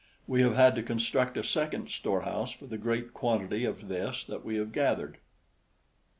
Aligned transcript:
We 0.25 0.41
have 0.41 0.55
had 0.55 0.73
to 0.77 0.81
construct 0.81 1.37
a 1.37 1.43
second 1.43 1.91
store 1.91 2.21
house 2.21 2.51
for 2.51 2.65
the 2.65 2.79
great 2.79 3.13
quantity 3.13 3.65
of 3.65 3.87
this 3.87 4.23
that 4.23 4.43
we 4.43 4.55
have 4.55 4.71
gathered. 4.71 5.19